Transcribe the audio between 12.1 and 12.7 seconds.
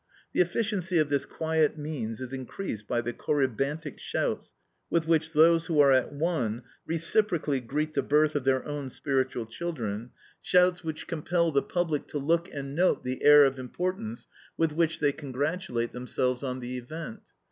look